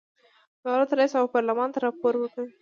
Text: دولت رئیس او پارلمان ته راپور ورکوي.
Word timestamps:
دولت 0.65 0.89
رئیس 0.99 1.13
او 1.19 1.25
پارلمان 1.35 1.69
ته 1.73 1.79
راپور 1.85 2.13
ورکوي. 2.17 2.49